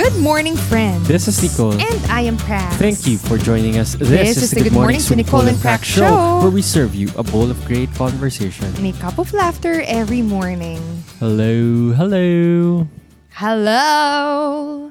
[0.00, 1.04] Good morning, friends.
[1.04, 1.76] This is Nicole.
[1.76, 2.80] And I am Prax.
[2.80, 4.00] Thank you for joining us.
[4.00, 6.40] This is the Good Mornings with Nicole and Prax show.
[6.40, 8.64] where we serve you a bowl of great conversation.
[8.80, 10.80] And a cup of laughter every morning.
[11.20, 12.88] Hello, hello.
[13.36, 14.88] Hello.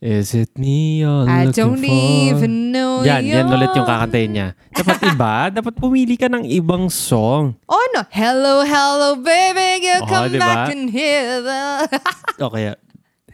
[0.00, 1.84] Is it me you're I don't for?
[1.84, 3.36] even know Yan, you.
[3.36, 4.48] yan ulit yung kakantayin niya.
[4.72, 7.60] Dapat iba, dapat pumili ka ng ibang song.
[7.68, 8.08] Oh no.
[8.08, 9.84] Hello, hello, baby.
[9.84, 10.40] You Oh, come diba?
[10.40, 11.60] back and hear the...
[12.42, 12.74] O kaya,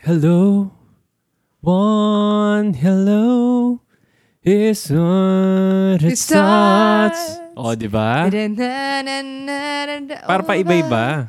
[0.08, 0.72] hello,
[1.60, 3.76] one hello
[4.40, 7.20] is what it starts.
[7.20, 7.52] starts.
[7.52, 8.24] O, di ba?
[10.24, 11.28] Para pa iba-iba.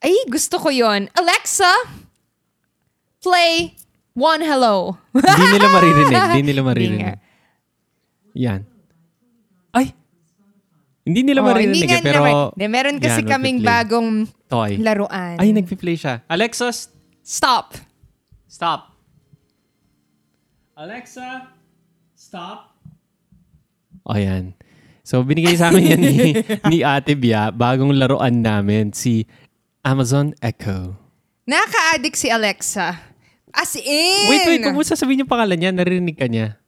[0.00, 1.12] Ay, gusto ko yon.
[1.12, 1.68] Alexa,
[3.20, 3.76] play
[4.16, 4.96] One Hello.
[5.12, 6.16] Hindi nila maririnig.
[6.16, 7.06] Hindi nila Hindi maririnig.
[8.32, 8.60] Yan.
[9.76, 9.92] Ay!
[11.04, 12.48] Hindi nila Oh, maririnig hindi eh, pero...
[12.56, 14.80] De, meron kasi Yan, kaming bagong Toy.
[14.80, 15.36] laruan.
[15.36, 16.24] Ay, nagpi-play siya.
[16.30, 16.72] Alexa,
[17.24, 17.74] Stop.
[18.46, 18.92] stop.
[20.76, 21.48] Alexa,
[22.12, 22.74] stop.
[24.04, 24.52] O yan.
[25.00, 26.16] So, binigay sa amin yan ni,
[26.70, 29.24] ni Ate Bia, bagong laruan namin, si
[29.80, 30.96] Amazon Echo.
[31.44, 33.00] Nakaka-addict si Alexa.
[33.48, 34.28] As in!
[34.28, 36.58] Wait, wait, kung mo sasabihin yung pangalan niya, narinig ka niya.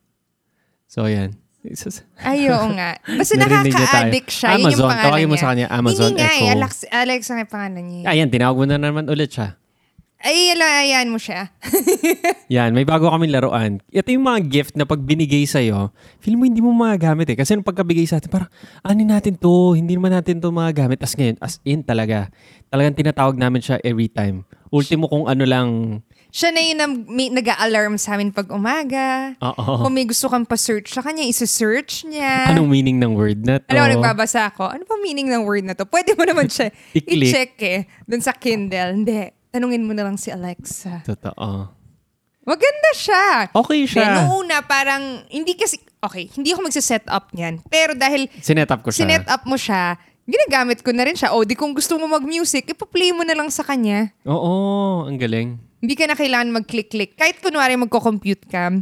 [0.87, 1.35] So, yan.
[1.61, 2.95] Isus- Ay, oo nga.
[3.03, 4.55] Basta nakaka-addict siya.
[4.55, 5.43] Yun yung Amazon, pangalan tawagin mo niya.
[5.43, 6.39] sa kanya, Amazon Hindi nga eh.
[6.39, 6.53] Echo.
[6.55, 8.01] Alex, Alexa nga yung pangalan niya.
[8.01, 8.11] eh.
[8.15, 9.59] Ayan, tinawag mo na naman ulit siya.
[10.27, 11.55] Ay, ayan mo siya.
[12.55, 13.79] Yan, may bago kaming laruan.
[13.95, 17.39] Ito yung mga gift na pag binigay sa'yo, feel mo hindi mo magagamit eh.
[17.39, 18.51] Kasi nung pagkabigay sa atin, parang,
[18.83, 19.79] ano natin to?
[19.79, 20.99] Hindi naman natin to magagamit.
[20.99, 22.27] As ngayon, as in talaga.
[22.75, 24.43] Talagang tinatawag namin siya every time.
[24.75, 26.03] Ultimo kung ano lang,
[26.35, 29.33] siya na yun ang may, nag-a-alarm sa amin pag umaga.
[29.41, 29.87] oo.
[29.87, 32.45] Kung may gusto kang pa-search sa kanya, isa-search niya.
[32.53, 33.71] Anong meaning ng word na to?
[33.73, 34.69] Alam mo, nagbabasa ako.
[34.69, 35.87] Ano pa meaning ng word na to?
[35.87, 36.75] Pwede mo naman siya
[37.15, 37.87] i-check eh.
[38.05, 39.01] Dun sa Kindle.
[39.01, 39.36] Hindi.
[39.57, 41.01] Tanungin mo na lang si Alexa.
[41.01, 41.73] Totoo.
[42.45, 43.49] Maganda siya.
[43.57, 44.21] Okay Siya.
[44.21, 47.65] Noong una, parang, hindi kasi, okay, hindi ako magsa-set up niyan.
[47.65, 49.01] Pero dahil Sinet up ko siya.
[49.01, 49.97] sinet up mo siya,
[50.29, 51.33] ginagamit ko na rin siya.
[51.33, 54.13] O, di kung gusto mo mag-music, ipa-play mo na lang sa kanya.
[54.29, 55.57] Oo, ang galing.
[55.81, 57.17] Hindi ka na kailangan mag-click-click.
[57.17, 58.77] Kahit kunwari magko-compute ka,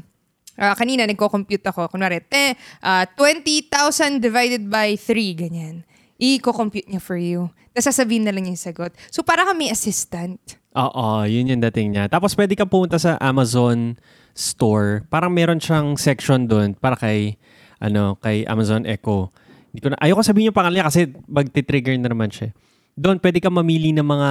[0.59, 5.87] ah, kanina nagko-compute ako, kunwari, te, ah, 20,000 divided by 3, ganyan.
[6.19, 7.47] I-co-compute niya for you.
[7.75, 8.95] Tapos sasabihin na lang yung sagot.
[9.11, 10.39] So, para kami assistant.
[10.75, 12.11] Oo, yun yung dating niya.
[12.11, 13.95] Tapos pwede kang pumunta sa Amazon
[14.35, 15.07] store.
[15.07, 17.39] Parang meron siyang section doon para kay
[17.79, 19.31] ano, kay Amazon Echo.
[19.71, 22.51] Hindi ko na ayoko sabihin yung pangalan niya kasi magti-trigger na naman siya.
[22.99, 24.31] Doon pwede kang mamili ng mga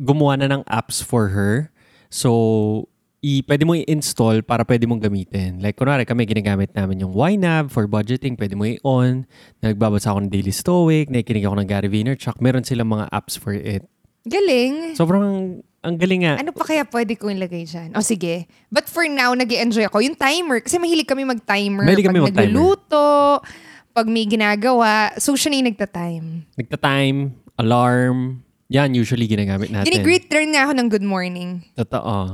[0.00, 1.68] gumawa na ng apps for her.
[2.12, 2.88] So,
[3.22, 5.62] i pwede mo i-install para pwede mong gamitin.
[5.62, 8.36] Like, kunwari kami, ginagamit namin yung YNAB for budgeting.
[8.36, 9.24] Pwede mo i-on.
[9.62, 11.08] Nagbabasa ako ng Daily Stoic.
[11.08, 12.42] Nakikinig ako ng Gary Vaynerchuk.
[12.42, 13.86] Meron silang mga apps for it.
[14.26, 14.92] Galing.
[14.98, 16.38] Sobrang, ang galing nga.
[16.38, 17.90] Ano pa kaya pwede kong ilagay dyan?
[17.98, 18.46] O sige.
[18.70, 19.98] But for now, nag enjoy ako.
[19.98, 20.62] Yung timer.
[20.62, 21.82] Kasi mahilig kami mag-timer.
[21.82, 22.46] Mahilig pag kami mag-timer.
[22.46, 23.10] nagluluto,
[23.90, 25.10] pag may ginagawa.
[25.18, 26.26] So, siya na yung nagta-time.
[26.54, 27.18] Nagta-time,
[27.58, 28.46] alarm.
[28.72, 29.90] Yan, usually ginagamit natin.
[29.90, 31.60] Gini-greet turn nga ako ng good morning.
[31.76, 32.32] Totoo.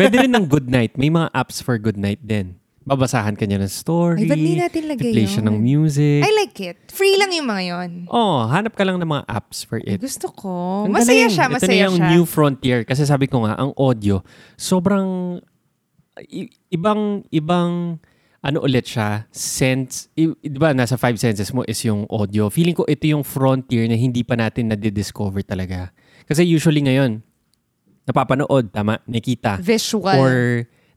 [0.00, 0.96] Pwede rin ng good night.
[0.96, 2.56] May mga apps for good night din.
[2.84, 4.22] Babasahan ka niya ng story.
[4.22, 5.46] Ay, ba't di natin lagay play siya yun?
[5.46, 6.20] ng music.
[6.20, 6.76] I like it.
[6.88, 7.90] Free lang yung mga yon.
[8.06, 9.96] oh, hanap ka lang ng mga apps for it.
[9.98, 10.84] Gusto ko.
[10.84, 11.32] Ang Masaya galing.
[11.32, 12.08] siya, Ito masaya na yung siya.
[12.10, 12.80] new frontier.
[12.82, 14.20] Kasi sabi ko nga, ang audio,
[14.54, 15.40] sobrang
[16.22, 17.96] i- ibang, ibang,
[18.38, 22.46] ano ulit siya, sense, i- di ba nasa five senses mo is yung audio.
[22.46, 25.88] Feeling ko ito yung frontier na hindi pa natin na-discover talaga.
[26.24, 27.24] Kasi usually ngayon,
[28.04, 29.56] napapanood, tama, nakita.
[29.56, 30.12] Visual.
[30.14, 30.34] Or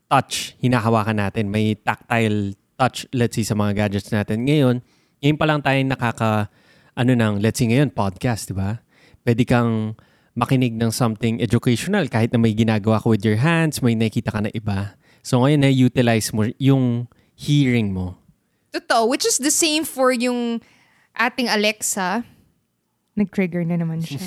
[0.07, 1.51] touch, hinahawakan natin.
[1.51, 4.47] May tactile touch, let's say, sa mga gadgets natin.
[4.47, 4.81] Ngayon,
[5.23, 6.31] ngayon pa lang tayo nakaka,
[6.95, 8.79] ano nang, let's say ngayon, podcast, di ba?
[9.27, 9.99] Pwede kang
[10.37, 14.39] makinig ng something educational kahit na may ginagawa ka with your hands, may nakita ka
[14.39, 14.95] na iba.
[15.25, 18.21] So ngayon, na-utilize mo yung hearing mo.
[18.71, 19.09] Totoo.
[19.09, 20.61] Which is the same for yung
[21.17, 22.21] ating Alexa.
[23.17, 24.21] Nag-trigger na naman siya.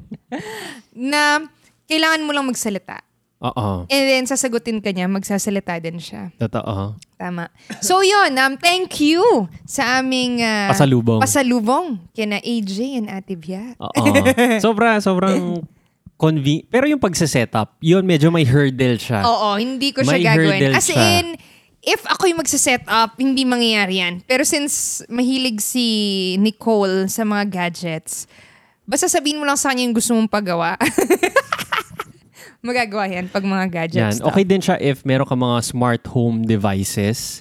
[1.12, 1.44] na
[1.84, 3.04] kailangan mo lang magsalita.
[3.40, 3.88] Oo.
[3.88, 6.28] And then, sasagutin ka niya, magsasalita din siya.
[6.36, 7.00] Totoo.
[7.16, 7.48] Tama.
[7.80, 8.36] So, yun.
[8.36, 11.24] Um, thank you sa aming ah, Pasalubong.
[11.24, 13.72] pasalubong kina AJ and Ate Bia.
[13.80, 13.96] Oo.
[14.60, 15.64] Sobra, sobrang
[16.20, 19.24] conven- Pero yung pagsa-setup, yun medyo may hurdle siya.
[19.24, 20.76] Oo, hindi ko siya May gagawin.
[20.76, 21.00] As siya.
[21.00, 21.40] in,
[21.80, 24.20] if ako yung magsa-set up, hindi mangyayari yan.
[24.28, 25.86] Pero since mahilig si
[26.36, 28.28] Nicole sa mga gadgets,
[28.84, 30.76] basta sabihin mo lang sa kanya yung gusto mong pagawa.
[32.60, 34.20] Magagawa yan pag mga gadgets.
[34.20, 34.26] Yan.
[34.26, 37.40] Okay din siya if meron ka mga smart home devices.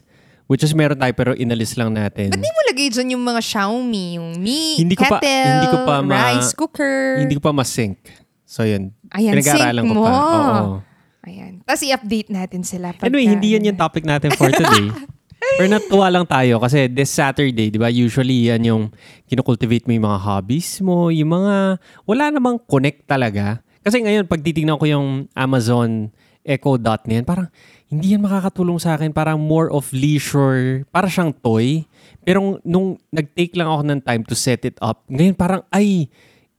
[0.49, 2.33] Which is meron tayo pero inalis lang natin.
[2.33, 5.67] Ba't di mo lagay dyan yung mga Xiaomi, yung Mi, Hindi ko pa- kettle, hindi
[5.69, 6.99] ko pa ma- rice cooker?
[7.21, 8.01] Hindi ko pa ma-sync.
[8.49, 8.89] So yun.
[9.13, 10.01] Ayan, Pinag-aaralan sync ko mo.
[10.01, 10.09] pa.
[10.09, 10.75] Oo.
[11.21, 11.61] Ayan.
[11.61, 12.97] Tapos i-update natin sila.
[12.97, 14.89] Pagka, Anyway, hindi yan yung topic natin for today.
[15.59, 18.83] Pero natuwa lang tayo kasi this Saturday, di ba, usually yan yung
[19.29, 21.77] kinukultivate mo yung mga hobbies mo, yung mga
[22.09, 23.61] wala namang connect talaga.
[23.79, 26.11] Kasi ngayon, pag titignan ko yung Amazon
[26.43, 27.47] Echo Dot na yan, parang
[27.89, 29.11] hindi yan makakatulong sa akin.
[29.11, 31.87] Parang more of leisure, para siyang toy.
[32.21, 36.07] Pero nung nag-take lang ako ng time to set it up, ngayon parang, ay,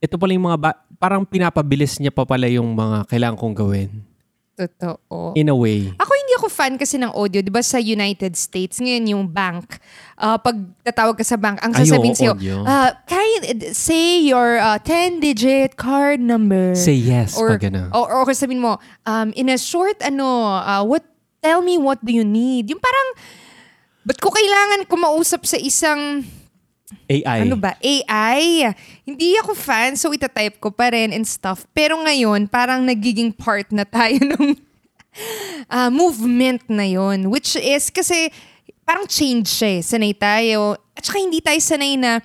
[0.01, 3.91] ito pala yung mga, ba- parang pinapabilis niya pa pala yung mga kailangan kong gawin.
[4.57, 5.33] Totoo.
[5.37, 5.89] In a way.
[5.97, 6.10] Ako
[6.41, 7.45] ako fan kasi ng audio.
[7.45, 9.77] Di ba sa United States, ngayon yung bank,
[10.17, 12.65] ah, pag tatawag ka sa bank, ang sasabihin sa'yo, audio.
[12.65, 16.73] ah, kind, say your 10-digit card number.
[16.73, 17.93] Say yes or, pag gano'n.
[17.93, 21.05] Or, or sabihin mo, um, in a short, ano, ah, what,
[21.45, 22.73] tell me what do you need?
[22.73, 23.09] Yung parang,
[24.09, 26.25] ba't ko kailangan kumausap sa isang
[27.07, 27.47] AI.
[27.47, 27.77] ano ba?
[27.79, 28.73] AI.
[29.07, 31.69] Hindi ako fan, so itatype ko pa rin and stuff.
[31.77, 34.70] Pero ngayon, parang nagiging part na tayo ng
[35.75, 38.31] ah, movement na yon Which is, kasi
[38.83, 39.81] parang change siya eh.
[39.83, 40.79] Sanay tayo.
[40.95, 42.19] At saka hindi tayo sanay na,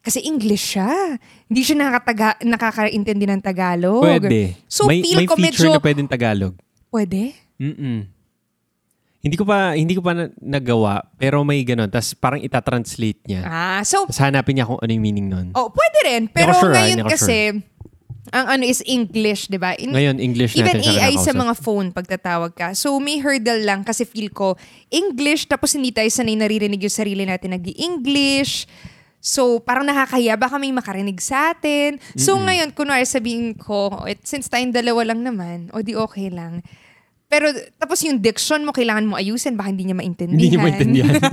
[0.00, 1.16] kasi English siya.
[1.50, 4.00] Hindi siya nakataga, nakakaintindi ng Tagalog.
[4.04, 4.56] Pwede.
[4.64, 6.54] So may, feel may ko feature medyo, na pwedeng Tagalog.
[6.90, 7.36] pwede?
[7.60, 8.08] Mm-mm.
[9.20, 11.92] Hindi ko pa hindi ko pa na- nagawa pero may ganun.
[11.92, 13.44] Tapos parang itatranslate niya.
[13.44, 15.52] Ah, so, Tapos hanapin niya kung ano yung meaning nun.
[15.52, 16.22] oh, pwede rin.
[16.32, 17.36] Pero sure, ah, ngayon ako kasi,
[18.30, 19.74] ang ano is English, di ba?
[19.74, 21.42] In- Ngayon, English Even natin siya AI sa kinakausap.
[21.42, 22.68] mga phone pagtatawag ka.
[22.78, 24.54] So may hurdle lang kasi feel ko
[24.90, 28.70] English tapos hindi tayo sanay naririnig yung sarili natin nag english
[29.20, 32.00] So parang nakakaya baka may makarinig sa atin.
[32.16, 36.64] So ngayon kunwari sabihin ko, it, since tayong dalawa lang naman, o di okay lang.
[37.28, 40.40] Pero tapos yung diction mo kailangan mo ayusin baka hindi niya maintindihan.
[40.40, 41.20] Hindi niyo maintindihan.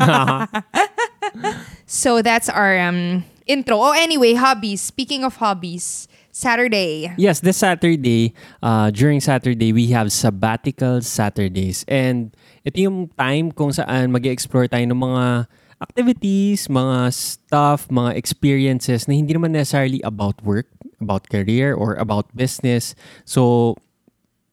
[1.88, 3.80] So that's our um, intro.
[3.80, 4.84] Oh anyway, hobbies.
[4.84, 7.10] Speaking of hobbies, Saturday.
[7.18, 11.82] yes, this Saturday, uh, during Saturday, we have sabbatical Saturdays.
[11.90, 12.30] And
[12.62, 15.50] ito yung time kung saan mag explore tayo ng mga
[15.82, 20.70] activities, mga stuff, mga experiences na hindi naman necessarily about work,
[21.02, 22.94] about career, or about business.
[23.26, 23.74] So,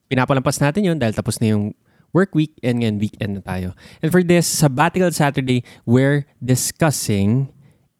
[0.09, 1.77] pinapalampas natin yun dahil tapos na yung
[2.17, 3.77] work week and ngayon weekend na tayo.
[4.01, 7.53] And for this sabbatical Saturday, we're discussing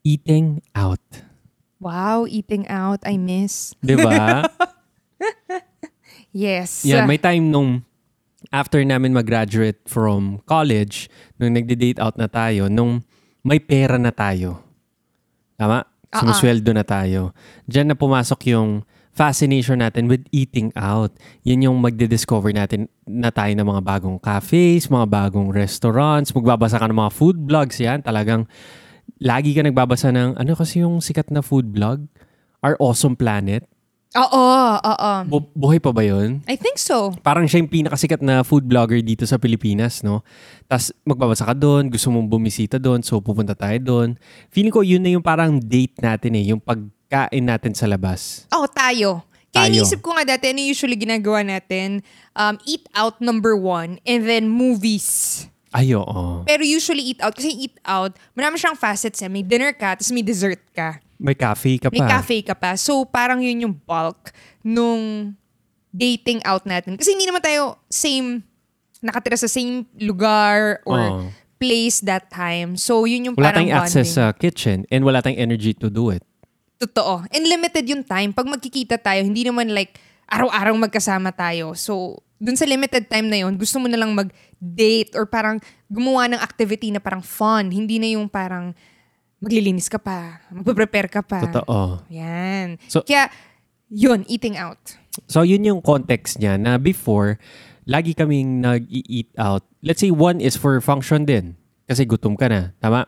[0.05, 1.34] eating out.
[1.85, 3.77] Wow, eating out, I miss.
[3.85, 4.41] Di ba?
[6.35, 6.83] Yes.
[6.83, 7.87] Yan, may time nung
[8.51, 11.07] after namin mag-graduate from college,
[11.39, 13.07] nung nagde-date out na tayo, nung
[13.47, 14.59] may pera na tayo.
[15.55, 15.87] Tama?
[16.11, 17.31] Ah, Sumusweldo na tayo.
[17.71, 18.83] Diyan na pumasok yung
[19.15, 21.15] fascination natin with eating out.
[21.47, 26.91] Yan yung magde-discover natin na tayo ng mga bagong cafes, mga bagong restaurants, magbabasa ka
[26.91, 28.03] ng mga food blogs yan.
[28.03, 28.51] Talagang
[29.25, 32.05] lagi ka nagbabasa ng, ano kasi yung sikat na food blog?
[32.61, 33.65] Our Awesome Planet.
[34.15, 34.47] Oo,
[34.79, 35.13] oo.
[35.27, 36.39] Bu- buhay pa ba yun?
[36.47, 37.11] I think so.
[37.27, 40.23] parang siya yung pinakasikat na food blogger dito sa Pilipinas, no?
[40.71, 44.15] Tapos magbabasa ka doon, gusto mong bumisita doon, so pupunta tayo doon.
[44.55, 48.47] Feeling ko yun na yung parang date natin eh, yung pagkain natin sa labas.
[48.55, 49.27] Oh, tayo.
[49.51, 50.03] Kaya Tayo.
[50.03, 52.03] ko nga dati, ano usually ginagawa natin?
[52.35, 55.47] Um, eat out number one, and then movies.
[55.75, 56.47] Ay, oo.
[56.47, 59.27] Pero usually eat out, kasi eat out, marami siyang facets eh.
[59.27, 61.03] May dinner ka, tapos may dessert ka.
[61.19, 61.95] May cafe ka pa.
[61.99, 62.79] May cafe ka pa.
[62.79, 64.31] So, parang yun yung bulk
[64.63, 65.35] nung
[65.91, 66.95] dating out natin.
[66.95, 68.47] Kasi hindi naman tayo same,
[69.03, 71.27] nakatira sa same lugar or Oo.
[71.59, 72.79] place that time.
[72.79, 74.19] So, yun yung Wala parang tayong access bonding.
[74.19, 76.23] sa kitchen and wala tayong energy to do it.
[76.79, 77.27] Totoo.
[77.31, 78.31] And limited yung time.
[78.31, 79.99] Pag magkikita tayo, hindi naman like
[80.31, 81.75] araw-araw magkasama tayo.
[81.79, 84.13] So, dun sa limited time na yun, gusto mo na lang
[84.65, 85.61] mag-date or parang
[85.93, 87.69] gumawa ng activity na parang fun.
[87.69, 88.73] Hindi na yung parang
[89.45, 91.45] maglilinis ka pa, magpe-prepare ka pa.
[91.45, 92.01] Totoo.
[92.09, 92.81] Yan.
[92.89, 93.29] So- Kaya,
[93.93, 94.81] yun, eating out.
[95.29, 97.37] So, yun yung context niya na before,
[97.85, 99.69] lagi kaming nag-eat out.
[99.85, 101.61] Let's say one is for function din.
[101.85, 102.73] Kasi gutom ka na.
[102.81, 103.05] Tama?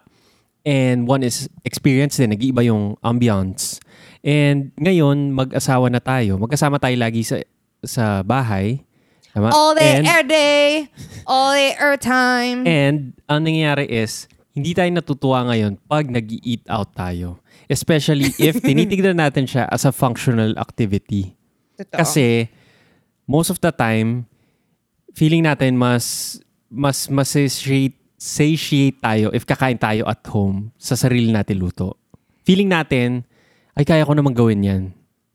[0.61, 2.37] And one is experience din.
[2.37, 3.81] Nag-iiba yung ambience.
[4.21, 6.37] And ngayon, mag-asawa na tayo.
[6.37, 7.41] Magkasama tayo lagi sa
[7.81, 8.86] sa bahay.
[9.37, 9.53] Tama?
[9.53, 10.89] All day, and, air day,
[11.29, 12.65] all day, air time.
[12.65, 17.37] and ang nangyayari is, hindi tayo natutuwa ngayon pag nag eat out tayo.
[17.69, 21.37] Especially if tinitignan natin siya as a functional activity.
[21.77, 22.01] Totoo.
[22.01, 22.49] Kasi
[23.29, 24.25] most of the time
[25.13, 26.41] feeling natin mas
[26.73, 32.01] mas mas satiate, satiate tayo if kakain tayo at home sa sarili natin luto.
[32.49, 33.29] Feeling natin
[33.77, 34.83] ay kaya ko namang gawin 'yan.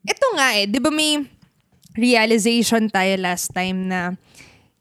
[0.01, 1.21] Ito nga eh, di ba may
[1.95, 4.15] realization tayo last time na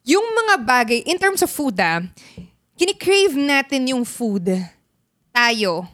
[0.06, 2.02] yung mga bagay, in terms of food ah,
[2.80, 4.48] kinikrave natin yung food
[5.30, 5.84] tayo.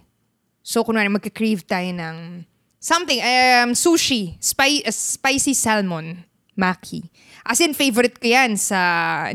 [0.63, 2.47] So, kunwari, magka-crave tayo ng
[2.79, 6.23] something, um, sushi, spi- uh, spicy salmon.
[6.57, 7.05] Maki.
[7.45, 8.81] As in, favorite ko yan sa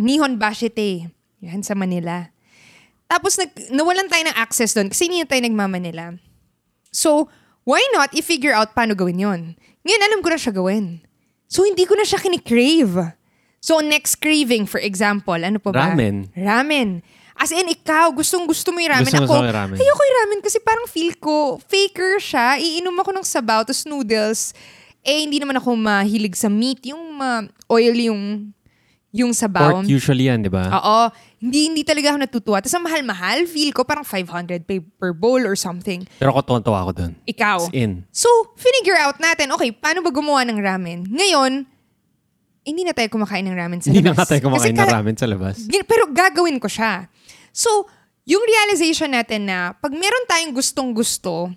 [0.02, 1.06] Nihon Bashite.
[1.46, 2.34] Yan, sa Manila.
[3.06, 6.18] Tapos, nag, nawalan tayo ng access doon kasi hindi na tayo nagmamanila.
[6.90, 7.30] So,
[7.62, 9.42] why not i-figure out paano gawin yon?
[9.86, 11.06] Ngayon, alam ko na siya gawin.
[11.52, 13.12] So, hindi ko na siya kinikrave.
[13.60, 15.92] So, next craving, for example, ano pa ba?
[15.92, 16.32] Ramen.
[16.32, 17.04] Ramen.
[17.36, 19.12] As in, ikaw, gustong gusto mo yung ramen.
[19.12, 19.76] Gusto ako, akin ramen.
[19.76, 22.56] ayoko yung ramen kasi parang feel ko, faker siya.
[22.56, 24.56] Iinom ako ng sabaw, tapos noodles.
[25.04, 26.88] Eh, hindi naman ako mahilig sa meat.
[26.88, 28.54] Yung ma oil yung,
[29.12, 29.84] yung sabaw.
[29.84, 30.72] Pork usually yan, di ba?
[30.72, 31.00] Oo.
[31.42, 32.58] Hindi, hindi talaga ako natutuwa.
[32.62, 36.06] Tapos ang mahal-mahal, feel ko parang 500 pay per bowl or something.
[36.22, 37.12] Pero ako tuwan-tuwa ako dun.
[37.26, 37.66] Ikaw.
[37.66, 38.06] It's in.
[38.14, 41.10] So, figure out natin, okay, paano ba gumawa ng ramen?
[41.10, 41.66] Ngayon,
[42.62, 44.30] hindi na tayo kumakain ng ramen sa Hindi na labas.
[44.30, 45.66] tayo kumakain Kasi ng ramen sa labas.
[45.66, 47.10] Pero gagawin ko siya.
[47.50, 47.90] So,
[48.30, 51.50] yung realization natin na pag meron tayong gustong gusto,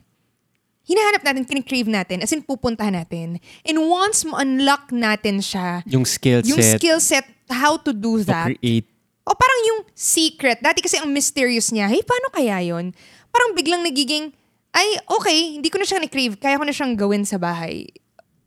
[0.88, 3.36] hinahanap natin, kinikrave natin, as in pupuntahan natin.
[3.68, 8.32] And once mo-unlock natin siya, Yung skill yung set skill set, how to do to
[8.32, 8.88] that, create.
[9.24, 10.60] O parang yung secret.
[10.60, 12.92] Dati kasi ang mysterious niya, hey, paano kaya yon?
[13.32, 14.30] Parang biglang nagiging,
[14.76, 16.36] ay, okay, hindi ko na siya ni-crave.
[16.36, 17.88] Kaya ko na siyang gawin sa bahay.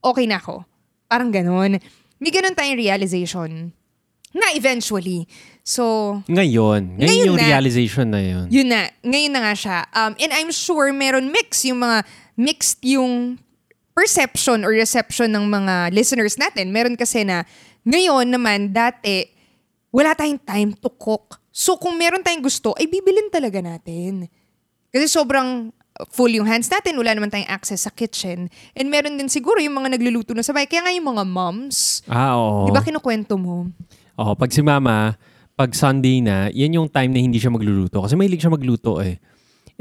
[0.05, 0.63] Okay na ako.
[1.09, 1.81] Parang ganun.
[2.21, 3.73] May ganun tayong realization.
[4.35, 5.25] Na eventually.
[5.65, 6.99] So, Ngayon.
[6.99, 7.47] Ngayon, Ngayon yung na.
[7.47, 8.45] realization na yun.
[8.53, 8.91] yun na.
[9.01, 9.77] Ngayon na nga siya.
[9.95, 12.05] Um, and I'm sure meron mix yung mga,
[12.37, 13.41] mixed yung
[13.97, 16.69] perception or reception ng mga listeners natin.
[16.69, 17.49] Meron kasi na,
[17.87, 19.25] ngayon naman, dati,
[19.97, 21.41] wala tayong time to cook.
[21.49, 24.29] So kung meron tayong gusto, ay bibilin talaga natin.
[24.93, 25.73] Kasi sobrang
[26.13, 28.45] full yung hands natin, wala naman tayong access sa kitchen.
[28.77, 30.69] And meron din siguro yung mga nagluluto na sabay.
[30.69, 32.69] Kaya nga yung mga moms, Ah, oo.
[32.69, 33.73] di ba kinukwento mo?
[34.21, 35.17] Oo, pag si mama,
[35.57, 38.05] pag Sunday na, yan yung time na hindi siya magluluto.
[38.05, 39.17] Kasi mahilig siya magluto eh.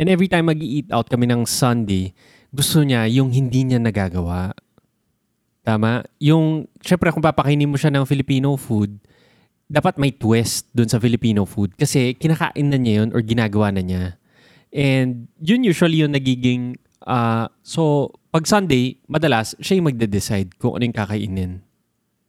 [0.00, 2.16] And every time mag eat out kami ng Sunday,
[2.48, 4.56] gusto niya yung hindi niya nagagawa.
[5.60, 6.00] Tama?
[6.24, 8.96] Yung, syempre kung papakainin mo siya ng Filipino food,
[9.66, 11.74] dapat may twist dun sa Filipino food.
[11.74, 14.04] Kasi kinakain na niya yun or ginagawa na niya.
[14.70, 20.84] And yun usually yung nagiging, ah, so pag Sunday, madalas siya yung magde-decide kung ano
[20.86, 21.52] yung kakainin.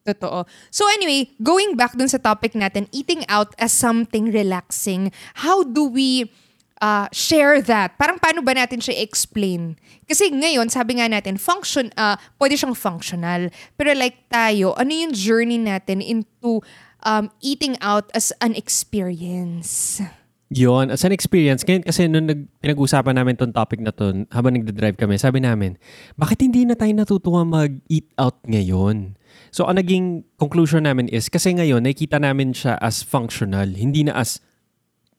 [0.08, 0.48] Totoo.
[0.72, 5.12] So anyway, going back dun sa topic natin, eating out as something relaxing,
[5.44, 6.32] how do we
[6.80, 8.00] uh, share that?
[8.00, 9.76] Parang paano ba natin siya explain?
[10.08, 13.52] Kasi ngayon, sabi nga natin, function, uh, pwede siyang functional.
[13.76, 16.64] Pero like tayo, ano yung journey natin into
[17.08, 20.04] um, eating out as an experience?
[20.52, 24.56] Yon, as an experience, ngayon kasi nung nag, pinag-usapan namin tong topic na to, habang
[24.56, 25.76] nagda-drive kami, sabi namin,
[26.16, 29.20] bakit hindi na tayo natutuwa mag-eat out ngayon?
[29.52, 34.16] So, ang naging conclusion namin is, kasi ngayon, nakikita namin siya as functional, hindi na
[34.16, 34.40] as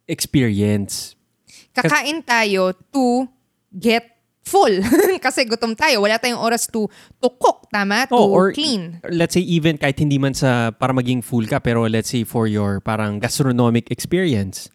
[0.08, 1.12] experience.
[1.76, 3.28] Kakain tayo to
[3.68, 4.17] get
[4.48, 4.72] full.
[5.24, 6.00] Kasi gutom tayo.
[6.00, 6.88] Wala tayong oras to,
[7.20, 8.08] to cook, tama?
[8.08, 9.04] To Oh, or clean.
[9.12, 12.48] let's say even kahit hindi man sa para maging full ka, pero let's say for
[12.48, 14.72] your parang gastronomic experience.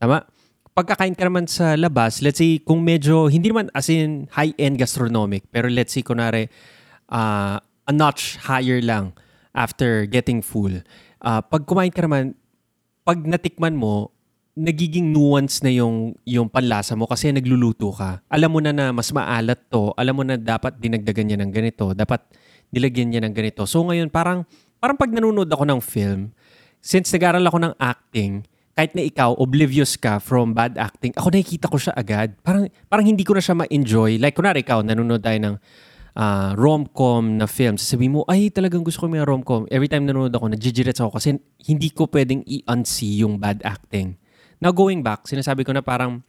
[0.00, 0.24] Tama?
[0.72, 5.44] Pagkakain ka naman sa labas, let's say kung medyo, hindi naman as in high-end gastronomic,
[5.52, 6.48] pero let's say kunwari,
[7.12, 9.12] uh, a notch higher lang
[9.52, 10.72] after getting full.
[11.20, 12.32] Uh, pag kumain ka naman,
[13.04, 14.16] pag natikman mo,
[14.52, 18.20] nagiging nuance na yung yung panlasa mo kasi nagluluto ka.
[18.28, 21.96] Alam mo na na mas maalat to, alam mo na dapat dinagdagan niya ng ganito,
[21.96, 22.20] dapat
[22.68, 23.64] nilagyan niya ng ganito.
[23.64, 24.44] So ngayon parang
[24.76, 26.36] parang pag nanonood ako ng film,
[26.84, 28.44] since nag-aral ako ng acting,
[28.76, 32.36] kahit na ikaw oblivious ka from bad acting, ako nakikita ko siya agad.
[32.44, 34.20] Parang parang hindi ko na siya ma-enjoy.
[34.20, 35.56] Like kunwari ikaw nanonood tayo ng
[36.12, 39.64] ah, rom-com na film, sasabihin mo, ay talagang gusto ko yung rom-com.
[39.72, 44.20] Every time nanonood ako, nagigirets ako kasi hindi ko pwedeng i-unsee yung bad acting.
[44.62, 46.22] Now going back, sinasabi ko na parang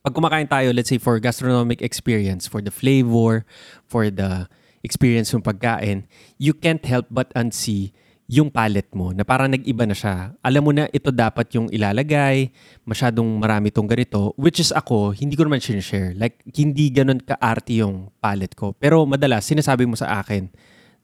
[0.00, 3.44] pag kumakain tayo, let's say for gastronomic experience, for the flavor,
[3.84, 4.48] for the
[4.80, 6.08] experience ng pagkain,
[6.40, 7.92] you can't help but unsee
[8.30, 10.32] yung palette mo na parang nag-iba na siya.
[10.40, 12.48] Alam mo na ito dapat yung ilalagay,
[12.88, 16.16] masyadong marami tong ganito, which is ako, hindi ko naman share.
[16.16, 18.72] Like, hindi ganun ka-arty yung palette ko.
[18.72, 20.48] Pero madalas, sinasabi mo sa akin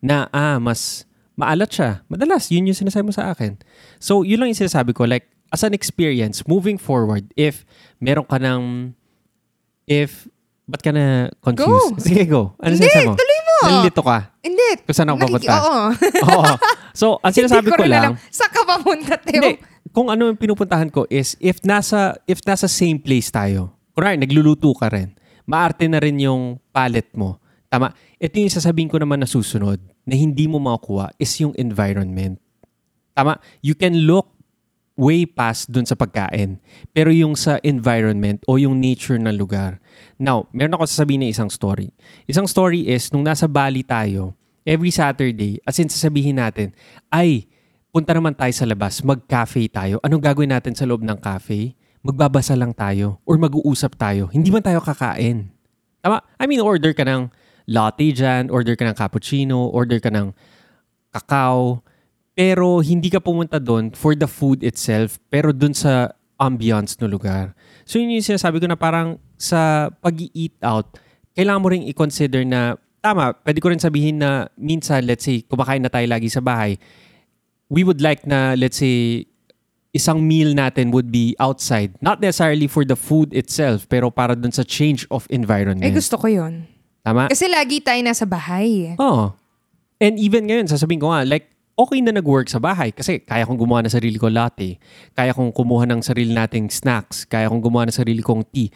[0.01, 1.05] na, ah, mas
[1.37, 1.91] maalat siya.
[2.09, 3.61] Madalas, yun yung sinasabi mo sa akin.
[4.01, 5.05] So, yun lang yung sinasabi ko.
[5.05, 7.63] Like, as an experience, moving forward, if
[8.03, 8.93] meron ka ng,
[9.87, 10.27] if,
[10.67, 11.97] ba't ka na confused?
[11.97, 12.03] Go!
[12.03, 12.43] Sige, go.
[12.59, 13.15] Ano Hindi, mo?
[13.15, 13.57] tuloy mo.
[13.63, 14.19] Nalilito ka.
[14.43, 14.69] Hindi.
[14.83, 15.55] Kung saan ako papunta?
[15.63, 15.85] Oo.
[16.35, 16.53] Oo.
[16.97, 18.15] So, ang sinasabi ko rin lang.
[18.29, 19.39] Saan ka papunta, Teo?
[19.39, 19.63] hindi,
[19.95, 24.75] kung ano yung pinupuntahan ko is, if nasa, if nasa same place tayo, kunwari, nagluluto
[24.77, 25.15] ka rin,
[25.47, 27.39] maarte na rin yung palette mo.
[27.71, 27.95] Tama.
[28.19, 32.39] Ito yung sasabihin ko naman na susunod, na hindi mo makukuha is yung environment.
[33.17, 33.41] Tama.
[33.65, 34.36] You can look
[34.97, 36.57] way past dun sa pagkain.
[36.91, 39.79] Pero yung sa environment o yung nature ng lugar.
[40.17, 41.93] Now, meron ako sasabihin na isang story.
[42.25, 44.33] Isang story is, nung nasa Bali tayo,
[44.65, 46.73] every Saturday, as in sasabihin natin,
[47.13, 47.47] ay,
[47.93, 50.01] punta naman tayo sa labas, mag-cafe tayo.
[50.01, 51.77] Anong gagawin natin sa loob ng cafe?
[52.01, 54.33] Magbabasa lang tayo or mag-uusap tayo.
[54.33, 55.53] Hindi man tayo kakain.
[56.01, 56.25] Tama?
[56.41, 57.29] I mean, order ka ng
[57.69, 60.33] latte dyan, order ka ng cappuccino, order ka ng
[61.13, 61.83] kakao,
[62.37, 67.57] pero hindi ka pumunta doon for the food itself, pero doon sa ambience no lugar.
[67.89, 71.01] So yun yung sinasabi ko na parang sa pag eat out,
[71.33, 75.81] kailangan mo rin i-consider na, tama, pwede ko rin sabihin na minsan, let's say, kumakain
[75.81, 76.77] na tayo lagi sa bahay,
[77.73, 79.25] we would like na, let's say,
[79.97, 81.97] isang meal natin would be outside.
[82.05, 85.89] Not necessarily for the food itself, pero para dun sa change of environment.
[85.89, 86.69] Eh, gusto ko yun.
[87.01, 87.33] Tama?
[87.33, 88.93] Kasi lagi tayo nasa bahay.
[89.01, 89.33] Oo.
[89.97, 93.61] And even ngayon, sasabihin ko nga, like, okay na nag-work sa bahay kasi kaya kong
[93.61, 94.81] gumawa ng sarili ko latte.
[95.13, 97.29] Kaya kong kumuha ng sarili nating snacks.
[97.29, 98.73] Kaya kong gumawa ng sarili kong tea.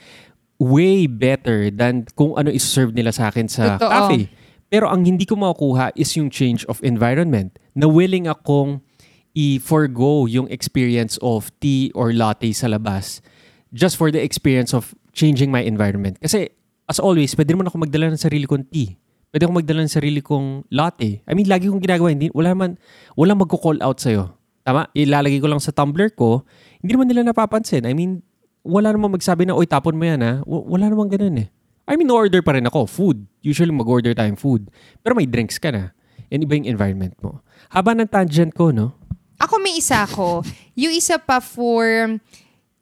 [0.60, 3.88] Way better than kung ano iserve nila sa akin sa Totoo.
[3.88, 4.28] cafe.
[4.68, 7.56] Pero ang hindi ko makukuha is yung change of environment.
[7.72, 8.84] Na willing akong
[9.32, 13.24] i-forgo yung experience of tea or latte sa labas
[13.72, 16.20] just for the experience of changing my environment.
[16.20, 16.52] Kasi
[16.90, 18.99] as always, pwede naman ako magdala ng sarili kong tea.
[19.30, 21.22] Pwede ako magdala ng sarili kong latte.
[21.22, 22.10] I mean, lagi kong ginagawa.
[22.10, 22.74] Hindi, wala man,
[23.14, 24.34] wala magko-call out sa'yo.
[24.66, 24.90] Tama?
[24.90, 26.42] Ilalagay ko lang sa tumbler ko.
[26.82, 27.86] Hindi naman nila napapansin.
[27.86, 28.26] I mean,
[28.66, 30.42] wala namang magsabi na, oy, tapon mo yan ha.
[30.42, 31.48] W- wala namang ganun eh.
[31.86, 32.90] I mean, order pa rin ako.
[32.90, 33.22] Food.
[33.38, 34.66] Usually mag-order tayong food.
[34.98, 35.94] Pero may drinks ka na.
[36.26, 37.38] And iba yung environment mo.
[37.70, 38.98] Haba ng tangent ko, no?
[39.38, 40.42] Ako may isa ko.
[40.74, 41.86] Yung isa pa for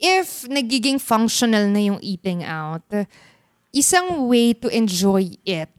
[0.01, 2.85] if nagiging functional na yung eating out,
[3.69, 5.77] isang way to enjoy it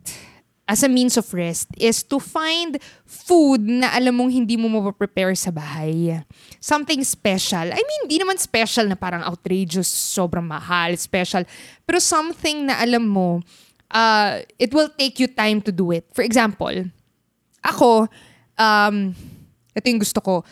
[0.69, 5.33] as a means of rest is to find food na alam mong hindi mo mapaprepare
[5.33, 6.21] sa bahay.
[6.61, 7.73] Something special.
[7.73, 11.41] I mean, hindi naman special na parang outrageous, sobrang mahal, special.
[11.89, 13.41] Pero something na alam mo,
[13.89, 16.05] uh, it will take you time to do it.
[16.13, 16.85] For example,
[17.65, 18.05] ako,
[18.53, 19.17] um,
[19.73, 20.45] ito yung gusto ko,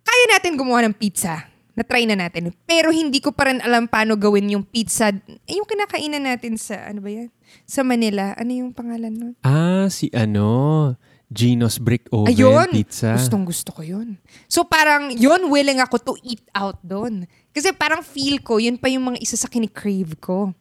[0.00, 1.44] kaya natin gumawa ng pizza.
[1.78, 2.50] Na-try na natin.
[2.66, 5.14] Pero hindi ko pa rin alam paano gawin yung pizza.
[5.46, 7.30] Eh, yung kinakainan natin sa, ano ba yan?
[7.64, 8.34] Sa Manila.
[8.34, 9.34] Ano yung pangalan nun?
[9.46, 10.98] Ah, si ano?
[11.28, 12.72] Gino's Brick Oven Ayun!
[12.72, 13.12] Pizza.
[13.12, 14.16] Gustong gusto ko yun.
[14.48, 17.28] So parang yun willing ako to eat out doon.
[17.52, 20.56] Kasi parang feel ko, yun pa yung mga isa sa kinikrave ko.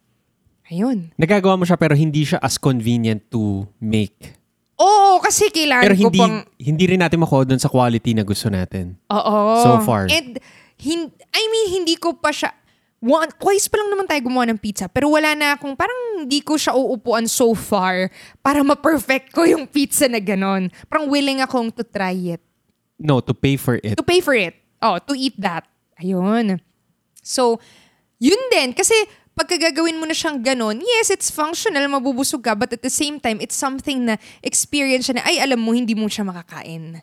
[0.67, 1.15] Ayun.
[1.15, 4.35] Nagagawa mo siya pero hindi siya as convenient to make.
[4.77, 6.35] Oo, kasi kailangan Pero ko hindi pang...
[6.61, 8.93] hindi rin natin makuha doon sa quality na gusto natin.
[9.09, 9.37] Oo.
[9.63, 10.05] So far.
[10.05, 10.37] And,
[10.77, 12.53] hin- I mean, hindi ko pa siya...
[12.97, 14.89] One, twice pa lang naman tayo gumawa ng pizza.
[14.89, 18.09] Pero wala na akong, parang hindi ko siya uupuan so far
[18.41, 20.73] para ma-perfect ko yung pizza na ganon.
[20.89, 22.41] Parang willing akong to try it.
[22.97, 23.93] No, to pay for it.
[23.93, 24.57] To pay for it.
[24.81, 25.69] Oh, to eat that.
[26.01, 26.57] Ayun.
[27.21, 27.61] So,
[28.17, 28.73] yun din.
[28.73, 28.97] Kasi,
[29.37, 33.21] pagka gagawin mo na siyang ganon, yes, it's functional, mabubusog ka, but at the same
[33.21, 36.97] time, it's something na experience siya na, ay, alam mo, hindi mo siya makakain.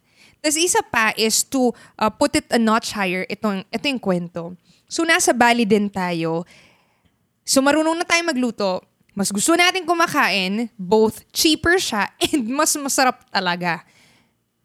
[0.45, 4.53] Tapos isa pa is to uh, put it a notch higher, itong, ito yung kwento.
[4.85, 6.45] So, nasa Bali din tayo.
[7.49, 8.85] So, marunong na tayo magluto.
[9.17, 13.81] Mas gusto natin kumakain, both cheaper siya and mas masarap talaga.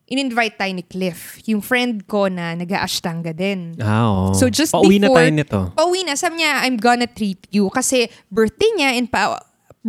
[0.09, 3.79] In-invite tayo ni Cliff, yung friend ko na nag-aashtanga din.
[3.79, 4.35] Ah, oo.
[4.35, 5.59] So just Pauwi na before, tayo nito.
[5.79, 6.19] Pauwi na.
[6.19, 7.71] Sabi niya, I'm gonna treat you.
[7.71, 9.37] Kasi birthday niya and pa,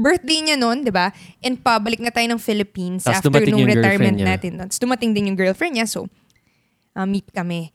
[0.00, 1.12] birthday niya noon, di ba?
[1.44, 4.36] And pabalik na tayo ng Philippines Tas after nung retirement niya.
[4.36, 4.56] natin.
[4.56, 5.86] Tapos dumating din yung girlfriend niya.
[5.86, 6.08] So,
[6.96, 7.70] uh, meet kami.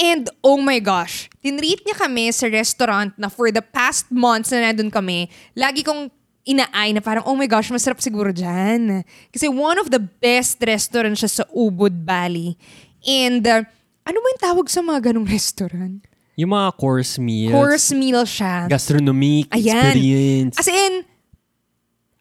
[0.00, 4.72] And oh my gosh, tinreat niya kami sa restaurant na for the past months na
[4.72, 6.08] nandun kami, lagi kong
[6.48, 9.04] inaay na parang, oh my gosh, masarap siguro dyan.
[9.30, 12.56] Kasi one of the best restaurant siya sa Ubud Valley.
[13.04, 13.62] And uh,
[14.02, 16.02] ano ba yung tawag sa mga ganong restaurant?
[16.34, 17.52] Yung mga course meals.
[17.52, 18.66] Course meal siya.
[18.66, 19.92] Gastronomic Ayan.
[19.92, 20.56] experience.
[20.56, 21.04] As in,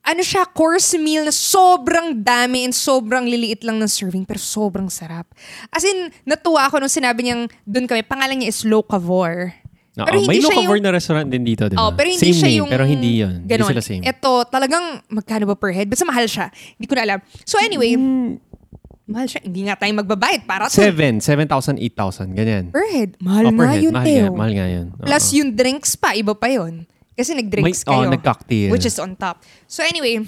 [0.02, 4.88] ano siya, course meal na sobrang dami and sobrang liliit lang ng serving pero sobrang
[4.88, 5.30] sarap.
[5.70, 9.54] As in, natuwa ako nung sinabi niyang doon kami, pangalan niya is Locavor.
[9.94, 11.84] Oo, pero hindi may siya locavor yung- na restaurant din dito, di ba?
[11.84, 12.70] Oh, pero hindi same siya name, yung...
[12.70, 13.34] pero hindi yun.
[13.42, 13.70] Hindi Ganon.
[13.70, 14.02] sila same.
[14.02, 15.86] Ito, talagang magkano ba per head?
[15.86, 16.48] Basta mahal siya.
[16.74, 17.20] Hindi ko na alam.
[17.44, 17.92] So anyway,
[19.06, 19.44] mahal siya.
[19.44, 20.80] Hindi nga tayo magbabayad para to.
[20.80, 21.20] Seven.
[21.20, 22.32] 7,000, 8,000.
[22.32, 22.64] Ganyan.
[22.72, 23.20] Per head.
[23.20, 23.84] Mahal Oh, per nga head.
[23.84, 24.24] yun, mahal Teo.
[24.24, 24.86] nga, mahal nga yun.
[24.90, 25.04] Oo.
[25.04, 26.88] Plus yung drinks pa, iba pa yun.
[27.12, 28.10] Kasi nag-drinks May- oh, kayo.
[28.10, 28.70] nag-cocktail.
[28.72, 29.44] Which is on top.
[29.68, 30.24] So anyway,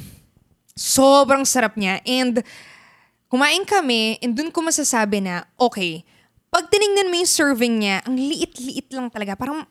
[0.74, 2.02] sobrang sarap niya.
[2.04, 2.42] And
[3.30, 6.04] kumain kami, and dun ko masasabi na, okay,
[6.50, 9.34] pag tinignan mo yung serving niya, ang liit-liit lang talaga.
[9.34, 9.66] Parang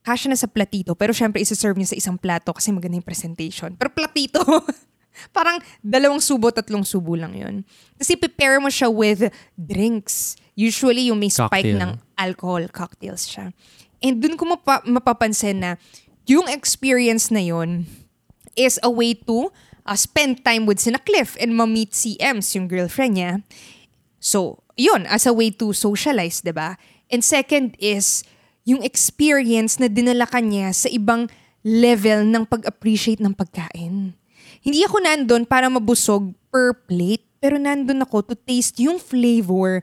[0.00, 0.96] kasya na sa platito.
[0.96, 3.76] Pero syempre, isa-serve niya sa isang plato kasi maganda yung presentation.
[3.76, 4.40] Pero platito,
[5.36, 7.60] parang dalawang subo, tatlong subo lang yun.
[8.00, 10.40] Kasi prepare mo siya with drinks.
[10.56, 11.80] Usually, yung may spike Cocktail.
[11.84, 13.52] ng alcohol, cocktails siya.
[14.00, 15.70] And dun ko mapa- mapapansin na
[16.26, 17.86] yung experience na yun
[18.58, 19.48] is a way to
[19.86, 23.32] uh, spend time with sina Cliff and ma-meet si Ems, yung girlfriend niya.
[24.20, 26.76] So, yun, as a way to socialize, ba?
[27.08, 28.22] And second is,
[28.68, 31.26] yung experience na dinala ka niya sa ibang
[31.64, 34.12] level ng pag-appreciate ng pagkain.
[34.60, 39.80] Hindi ako nandun para mabusog per plate, pero nandun ako to taste yung flavor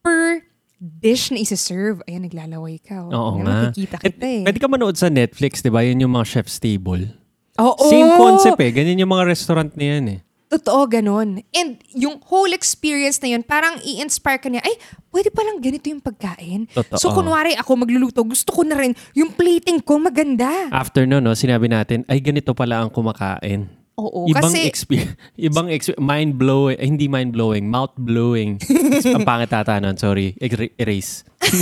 [0.00, 0.46] per
[0.84, 2.04] dish na isa-serve.
[2.04, 3.08] Ayan, naglalaway ka.
[3.08, 3.10] Oh.
[3.10, 3.56] Oo Ayan, nga.
[3.72, 4.42] Makikita Eh, kita eh.
[4.44, 5.80] Pwede ka manood sa Netflix, di ba?
[5.80, 7.08] Yun yung mga chef's table.
[7.56, 7.88] Oo.
[7.88, 8.70] Same concept eh.
[8.70, 10.20] Ganyan yung mga restaurant na yan eh.
[10.44, 11.42] Totoo, ganun.
[11.50, 14.78] And yung whole experience na yun, parang i-inspire ka niya, ay,
[15.10, 16.70] pwede palang ganito yung pagkain.
[16.70, 16.94] Totoo.
[16.94, 20.70] So, kunwari ako magluluto, gusto ko na rin yung plating ko maganda.
[20.70, 23.66] After no, no, sinabi natin, ay ganito pala ang kumakain.
[23.94, 28.58] Oo, ibang kasi, exper- ibang exper- mind blowing, eh, hindi mind blowing, mouth blowing.
[29.06, 30.34] ang pangit ata nun, sorry.
[30.42, 31.22] Er- erase.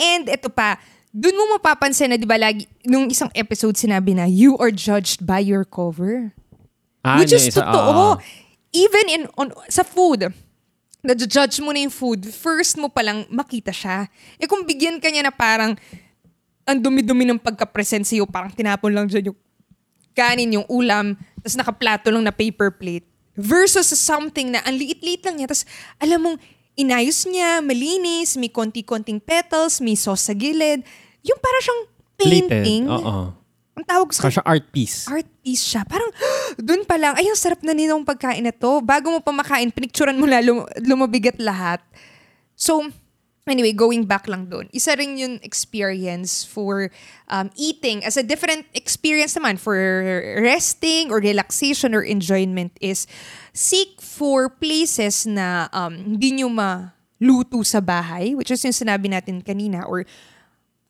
[0.00, 0.80] and ito pa,
[1.12, 5.28] dun mo mapapansin na, di ba, lagi, nung isang episode sinabi na, you are judged
[5.28, 6.32] by your cover.
[7.04, 8.16] Ah, Which is isa- totoo.
[8.16, 8.18] ah.
[8.72, 10.24] Even in, on, sa food,
[11.02, 14.08] na-judge mo na yung food, first mo palang makita siya.
[14.40, 15.76] Eh kung bigyan ka niya na parang,
[16.64, 19.38] ang dumi-dumi ng pagka-present sa'yo, parang tinapon lang dyan yung
[20.20, 23.08] kanin, yung ulam, tapos nakaplato lang na paper plate.
[23.40, 25.64] Versus sa something na ang liit-liit lang niya, tapos
[25.96, 26.36] alam mong
[26.76, 30.84] inayos niya, malinis, may konti-konting petals, may sauce sa gilid.
[31.24, 31.82] Yung para siyang
[32.20, 32.82] painting.
[32.88, 33.32] Oo.
[33.80, 35.08] Ang tawag sa Saka siya art piece.
[35.08, 35.88] art piece siya.
[35.88, 36.12] Parang,
[36.68, 38.84] dun pa lang, ay, ang sarap na ninong pagkain na to.
[38.84, 41.80] Bago mo pa makain, pinicturan mo na lum- lumabigat lahat.
[42.52, 42.84] So,
[43.50, 44.70] anyway, going back lang dun.
[44.72, 46.88] Isa rin yung experience for
[47.28, 49.76] um, eating as a different experience naman for
[50.38, 53.10] resting or relaxation or enjoyment is
[53.52, 59.42] seek for places na um, hindi nyo maluto sa bahay, which is yung sinabi natin
[59.42, 60.06] kanina, or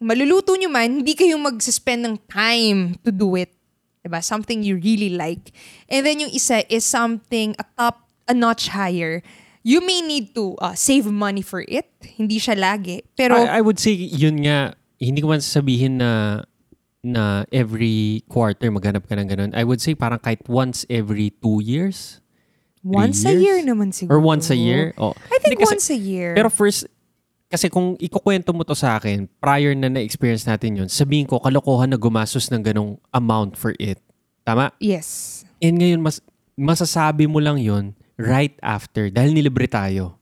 [0.00, 3.52] maluluto nyo man, hindi kayo mag-spend ng time to do it.
[4.00, 4.24] Diba?
[4.24, 5.52] Something you really like.
[5.88, 9.20] And then yung isa is something a top, a notch higher.
[9.60, 11.84] You may need to uh, save money for it.
[12.16, 13.04] Hindi siya lagi.
[13.12, 16.42] Pero, I, I would say, yun nga, hindi ko man sasabihin na
[17.00, 19.50] na every quarter maghanap ka ng ganun.
[19.56, 22.20] I would say parang kahit once every two years.
[22.84, 23.42] once a years?
[23.44, 24.16] year naman siguro.
[24.16, 24.92] Or once a year.
[24.96, 25.12] Oh.
[25.32, 26.32] I think kasi- once a year.
[26.36, 26.88] Pero first,
[27.50, 31.90] kasi kung ikukwento mo to sa akin, prior na na-experience natin yun, sabihin ko, kalokohan
[31.90, 34.00] na gumastos ng ganong amount for it.
[34.46, 34.72] Tama?
[34.80, 35.42] yes.
[35.60, 36.24] And ngayon, mas,
[36.56, 40.20] masasabi mo lang yun right after dahil nilibre tayo.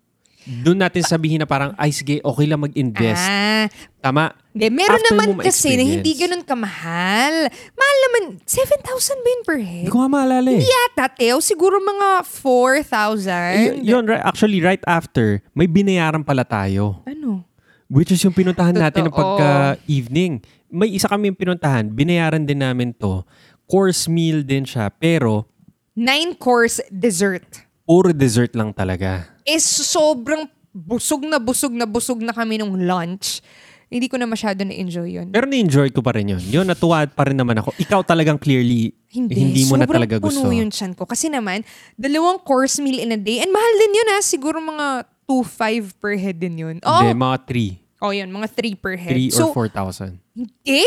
[0.49, 3.21] Doon natin sabihin na parang, ay sige, okay lang mag-invest.
[3.21, 3.69] Ah,
[4.01, 4.33] Tama?
[4.57, 7.53] Hindi, meron After naman kasi na hindi ganun kamahal.
[7.53, 8.81] Mahal naman, 7,000
[9.21, 9.85] ba yun per head?
[9.85, 10.65] Hindi ko nga maalala eh.
[10.65, 11.45] Yata, Teo.
[11.45, 13.85] Siguro mga 4,000.
[13.85, 17.05] Y- yun, right, actually, right after, may binayaran pala tayo.
[17.05, 17.45] Ano?
[17.93, 19.37] Which is yung pinuntahan natin ng Totoo.
[19.37, 20.41] pagka-evening.
[20.73, 23.21] May isa kami yung pinuntahan, binayaran din namin to.
[23.69, 25.45] Course meal din siya, pero
[25.93, 27.68] Nine-course dessert.
[27.89, 29.25] Puro dessert lang talaga.
[29.49, 30.45] Is sobrang
[30.77, 33.41] busog na busog na busog na kami nung lunch.
[33.89, 35.29] Hindi ko na masyado na-enjoy yun.
[35.33, 36.45] Pero na-enjoy ko pa rin yun.
[36.45, 37.73] Yun, natuwa pa rin naman ako.
[37.81, 40.45] Ikaw talagang clearly, hindi, mo na sobrang talaga gusto.
[40.45, 41.09] puno yung chan ko.
[41.09, 41.65] Kasi naman,
[41.97, 43.41] dalawang course meal in a day.
[43.41, 44.21] And mahal din yun ha.
[44.21, 46.77] Siguro mga 2,500 per head din yun.
[46.85, 48.05] Oh, Hindi, mga 3.
[48.05, 48.29] oh yun.
[48.29, 49.17] Mga 3 per head.
[49.17, 50.21] 3 so, or 4,000.
[50.37, 50.85] Hindi.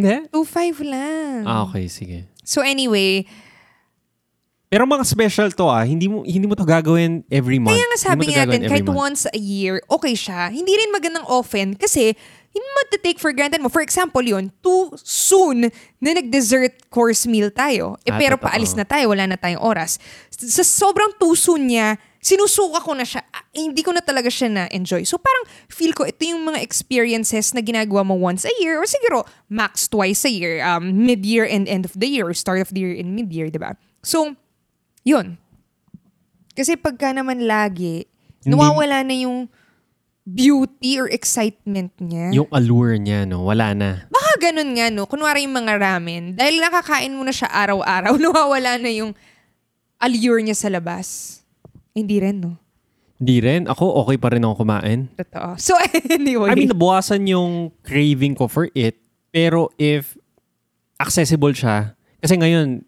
[0.00, 0.16] Hindi?
[0.32, 1.40] 2,500 lang.
[1.44, 2.24] Ah, okay, sige.
[2.40, 3.28] So anyway,
[4.70, 7.74] Pero mga special to ah, hindi mo hindi mo to gagawin every month.
[7.74, 9.02] kaya nga sabi to natin, kahit month.
[9.02, 10.46] once a year, okay siya.
[10.54, 12.14] Hindi rin magandang often kasi
[12.54, 13.66] hindi mo take for granted mo.
[13.66, 17.98] For example yun, too soon na nag-dessert course meal tayo.
[18.06, 18.46] Eh, Ah, pero totoo.
[18.46, 19.98] paalis na tayo, wala na tayong oras.
[20.30, 23.26] Sa sobrang too soon niya, sinusuka ko na siya.
[23.34, 25.02] Ah, eh, hindi ko na talaga siya na-enjoy.
[25.02, 28.86] So parang feel ko, ito yung mga experiences na ginagawa mo once a year or
[28.86, 32.70] siguro max twice a year, um, mid-year and end of the year or start of
[32.70, 33.74] the year and mid-year, di ba?
[34.02, 34.34] So,
[35.04, 35.36] yun.
[36.52, 38.04] Kasi pagka naman lagi,
[38.44, 39.48] Hindi- nawawala na yung
[40.30, 42.30] beauty or excitement niya.
[42.36, 44.06] Yung allure niya, no, wala na.
[44.12, 45.08] Baka ganun nga, no?
[45.08, 49.16] Kunwari yung mga ramen, dahil nakakain mo na siya araw-araw, nawawala na yung
[49.98, 51.40] allure niya sa labas.
[51.96, 52.54] Hindi rin, no?
[53.20, 53.68] Hindi rin.
[53.68, 55.10] Ako, okay pa rin ako kumain.
[55.18, 55.56] Totoo.
[55.66, 55.76] So,
[56.08, 56.52] anyway.
[56.52, 58.96] I mean, nabawasan yung craving ko for it.
[59.28, 60.16] Pero if
[60.96, 62.84] accessible siya, kasi ngayon,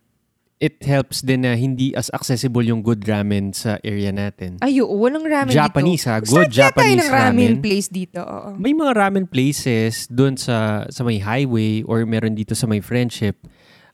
[0.62, 4.62] it helps din na hindi as accessible yung good ramen sa area natin.
[4.62, 6.10] Ay, oo, walang ramen Japanese, dito.
[6.14, 6.16] ha?
[6.22, 7.54] Good Start tayo Japanese ng ramen, ramen.
[7.58, 8.20] place dito.
[8.22, 8.54] Oo.
[8.54, 13.42] May mga ramen places doon sa sa may highway or meron dito sa may friendship.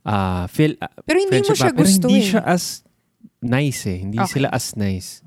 [0.04, 1.74] ah feel, ah, Pero hindi mo friendship siya ba?
[1.74, 2.28] Pero gusto hindi eh.
[2.28, 2.64] siya as
[3.40, 3.98] nice eh.
[4.04, 4.32] Hindi Okay.
[4.36, 5.24] sila as nice.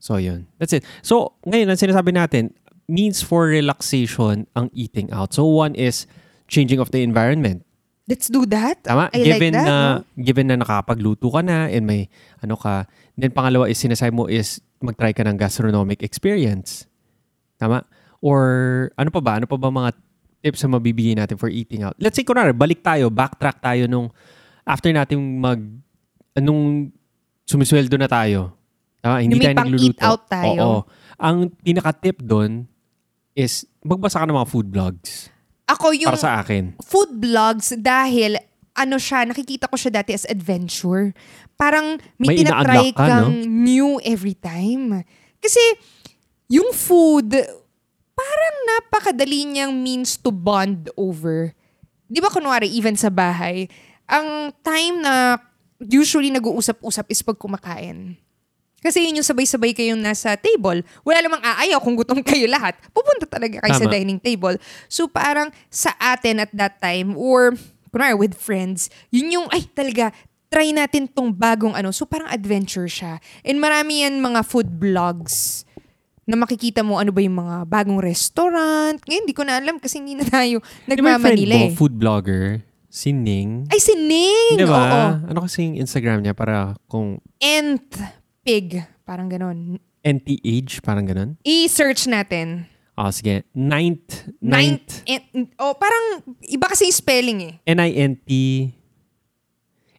[0.00, 0.48] So, yun.
[0.56, 0.82] That's it.
[1.02, 2.56] So, ngayon, ang sinasabi natin,
[2.88, 5.30] means for relaxation ang eating out.
[5.30, 6.08] So, one is
[6.48, 7.62] changing of the environment.
[8.10, 8.82] Let's do that.
[8.82, 9.06] Tama?
[9.14, 9.70] I given like that.
[9.70, 10.18] na no?
[10.18, 12.10] given na nakakapagluto ka na and may
[12.42, 12.90] ano ka.
[13.14, 16.90] Then pangalawa is sinasabi mo is mag-try ka ng gastronomic experience.
[17.62, 17.86] Tama?
[18.18, 18.42] Or
[18.98, 19.38] ano pa ba?
[19.38, 19.94] Ano pa ba mga
[20.42, 21.94] tips na mabibigay natin for eating out?
[22.02, 24.10] Let's say kunwari, balik tayo, backtrack tayo nung
[24.66, 25.62] after natin mag
[26.34, 26.90] anong
[27.46, 28.58] sumisweldo na tayo.
[28.98, 29.22] Tama?
[29.22, 30.02] Hindi may tayo nagluluto.
[30.02, 30.58] out tayo.
[30.58, 30.80] Oo.
[31.20, 32.66] Ang pinaka-tip doon
[33.38, 35.30] is magbasa ka ng mga food blogs.
[35.70, 36.74] Ako yung Para sa akin.
[36.82, 38.34] food blogs dahil
[38.74, 41.12] ano siya, nakikita ko siya dati as adventure.
[41.54, 45.04] Parang may, May tinatry ka, kang new every time.
[45.38, 45.60] Kasi
[46.48, 47.34] yung food,
[48.14, 51.52] parang napakadali niyang means to bond over.
[52.10, 53.70] Di ba kunwari, even sa bahay,
[54.10, 55.38] ang time na
[55.78, 58.18] usually nag-uusap-usap is pag kumakain.
[58.80, 60.80] Kasi yun yung sabay-sabay kayong nasa table.
[61.04, 62.80] Wala namang aayaw kung gutom kayo lahat.
[62.96, 63.94] Pupunta talaga kayo sa Tama.
[63.94, 64.56] dining table.
[64.88, 67.52] So parang sa atin at that time or
[67.92, 70.10] kunwari with friends, yun yung ay talaga
[70.50, 71.92] try natin tong bagong ano.
[71.92, 73.20] So parang adventure siya.
[73.44, 75.62] And marami yan mga food blogs
[76.30, 78.98] na makikita mo ano ba yung mga bagong restaurant.
[79.02, 81.74] Ngayon, hindi ko na alam kasi hindi na tayo yung friend nagmamanila mo, eh.
[81.74, 83.66] food blogger, si Ning?
[83.66, 84.54] Ay, si Ning!
[84.54, 84.70] Di Oo.
[84.70, 85.18] ba?
[85.26, 88.80] Ano kasi yung Instagram niya para kung Nth pig.
[89.04, 89.78] Parang ganon.
[90.00, 91.36] NTH, parang ganun?
[91.44, 92.64] I-search natin.
[92.96, 93.44] Oh, sige.
[93.52, 94.28] Ninth.
[94.40, 95.04] Ninth.
[95.04, 95.56] Ninth.
[95.60, 97.54] Oh, parang iba kasi yung spelling eh.
[97.68, 98.30] N-I-N-T.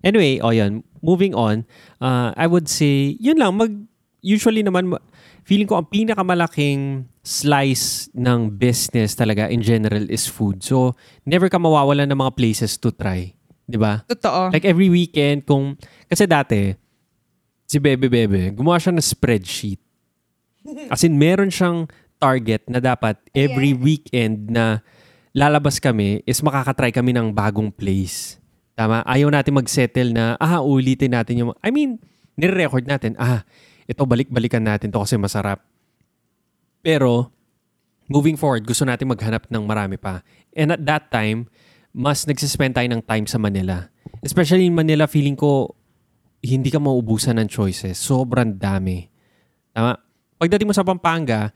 [0.02, 0.82] Anyway, oh yan.
[1.02, 1.66] Moving on.
[2.02, 3.58] Uh, I would say, yun lang.
[3.58, 3.74] Mag,
[4.22, 5.02] usually naman, ma-
[5.46, 10.62] feeling ko ang pinakamalaking slice ng business talaga in general is food.
[10.66, 13.34] So, never ka mawawalan ng mga places to try.
[13.66, 14.02] Di ba?
[14.10, 14.50] Totoo.
[14.54, 15.78] Like every weekend, kung...
[16.10, 16.74] Kasi dati,
[17.72, 19.80] si Bebe Bebe, gumawa siya ng spreadsheet.
[20.92, 21.88] As in, meron siyang
[22.20, 24.84] target na dapat every weekend na
[25.32, 28.36] lalabas kami is makakatry kami ng bagong place.
[28.76, 29.08] Tama?
[29.08, 31.52] Ayaw natin mag-settle na, ah, ulitin natin yung...
[31.64, 32.04] I mean,
[32.36, 33.48] nire-record natin, ah,
[33.88, 35.64] ito balik-balikan natin to kasi masarap.
[36.84, 37.32] Pero,
[38.12, 40.28] moving forward, gusto natin maghanap ng marami pa.
[40.52, 41.48] And at that time,
[41.96, 43.88] mas nagsispend tayo ng time sa Manila.
[44.20, 45.72] Especially in Manila, feeling ko,
[46.42, 48.02] hindi ka mauubusan ng choices.
[48.02, 49.06] Sobrang dami.
[49.72, 49.98] Tama?
[50.42, 51.54] Pagdating mo sa Pampanga,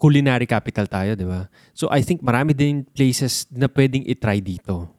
[0.00, 1.46] culinary capital tayo, di ba?
[1.72, 4.90] So, I think marami din places na pwedeng itry dito.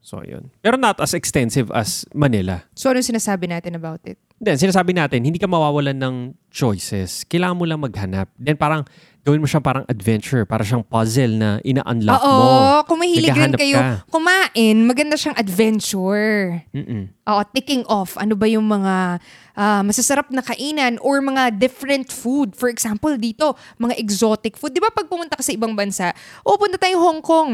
[0.00, 0.50] So, yun.
[0.64, 2.64] Pero not as extensive as Manila.
[2.72, 4.16] So, ano sinasabi natin about it?
[4.40, 6.14] Then, sinasabi natin, hindi ka mawawalan ng
[6.48, 7.28] choices.
[7.28, 8.32] Kailangan mo lang maghanap.
[8.40, 8.88] Then, parang
[9.20, 10.42] gawin mo siyang parang adventure.
[10.44, 12.44] Para siyang puzzle na ina-unlock Oo, mo.
[12.88, 14.08] kung mahilig rin kayo ka.
[14.08, 16.64] kumain, maganda siyang adventure.
[16.72, 17.12] Mm-mm.
[17.28, 18.16] Oo, ticking off.
[18.16, 19.20] Ano ba yung mga
[19.54, 22.56] ah, masasarap na kainan or mga different food?
[22.56, 24.72] For example, dito, mga exotic food.
[24.72, 27.52] Di ba pag pumunta ka sa ibang bansa, o punta tayong Hong Kong.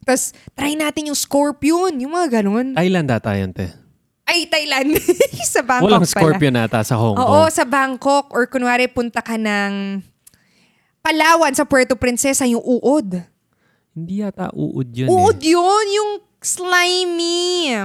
[0.00, 1.90] Tapos, try natin yung scorpion.
[1.98, 2.72] Yung mga ganun.
[2.78, 3.68] Thailand ata yun, te.
[4.26, 4.94] Ay, Thailand.
[5.54, 6.14] sa Bangkok Walang pala.
[6.14, 7.50] scorpion ata sa Hong Oo, Kong.
[7.50, 8.30] sa Bangkok.
[8.30, 10.02] Or kunwari, punta ka ng
[11.06, 13.22] Palawan sa Puerto Princesa, yung uod.
[13.94, 15.54] Hindi yata uud yun Uod eh.
[15.54, 16.10] yun, yung
[16.42, 17.78] slimy.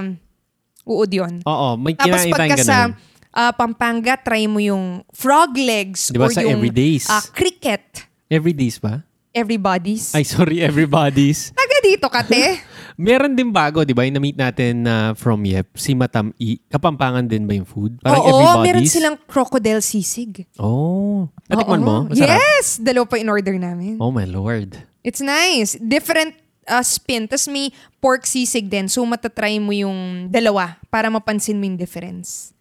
[0.82, 1.38] Uod yun.
[1.46, 2.98] Oo, may Tapos kinain pagka tayong sa ganun.
[3.30, 7.06] ah, Pampanga, try mo yung frog legs Di ba or sa yung everydays?
[7.06, 8.10] ah, cricket.
[8.26, 9.06] Everydays ba?
[9.30, 10.10] Everybody's.
[10.18, 11.54] Ay, sorry, everybody's.
[11.54, 12.58] Taga dito ka, te.
[12.96, 14.04] Meron din bago, di ba?
[14.04, 16.60] Yung na-meet natin na from Yep, si Matam E.
[16.68, 17.96] Kapampangan din ba yung food?
[18.00, 18.64] Parang Oo, everybody's.
[18.68, 20.44] meron silang crocodile sisig.
[20.60, 21.28] Oh.
[21.48, 21.96] Natikman mo?
[22.08, 22.36] Masarap?
[22.36, 22.76] Yes!
[22.76, 23.96] Dalawa pa in order namin.
[23.96, 24.76] Oh my lord.
[25.02, 25.74] It's nice.
[25.80, 26.36] Different
[26.68, 27.26] uh, spin.
[27.26, 28.86] Tapos may pork sisig din.
[28.86, 32.52] So matatry mo yung dalawa para mapansin mo yung difference.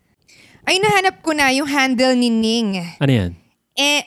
[0.62, 2.78] Ay, nahanap ko na yung handle ni Ning.
[3.02, 3.32] Ano yan?
[3.74, 4.06] E-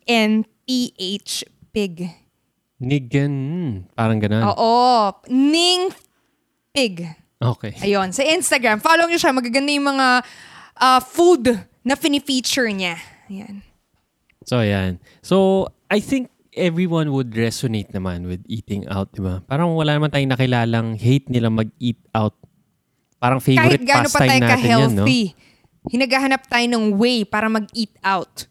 [0.00, 1.32] N-I-G-N-T-H
[1.72, 2.19] pig.
[2.80, 3.32] Nigan.
[3.32, 4.42] hmm, Parang ganun.
[4.48, 5.12] Oo.
[5.28, 5.92] Ning
[6.72, 7.04] pig.
[7.40, 7.76] Okay.
[7.84, 8.12] Ayun.
[8.12, 8.80] Sa Instagram.
[8.80, 9.36] Follow nyo siya.
[9.36, 10.08] Magaganda yung mga
[10.80, 11.52] uh, food
[11.84, 12.96] na fini-feature niya.
[13.28, 13.60] Ayan.
[14.44, 14.96] So, ayan.
[15.20, 19.44] So, I think everyone would resonate naman with eating out, di ba?
[19.44, 22.34] Parang wala naman tayong nakilalang hate nila mag-eat out.
[23.20, 25.04] Parang favorite Kahit gaano pa tayo natin yan, no?
[25.04, 25.22] ka-healthy,
[25.92, 28.48] hinagahanap tayo ng way para mag-eat out.